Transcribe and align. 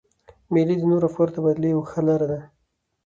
مېلې 0.53 0.75
د 0.77 0.81
نوو 0.89 1.05
افکارو 1.09 1.31
د 1.31 1.35
تبادلې 1.35 1.67
یوه 1.73 1.85
ښه 1.91 2.01
لاره 2.07 2.27
ده. 2.31 2.39